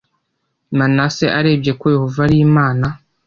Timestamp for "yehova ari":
1.95-2.37